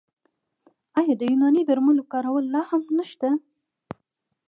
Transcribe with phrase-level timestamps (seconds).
[0.99, 3.29] آیا د یوناني درملو کارول لا هم نشته؟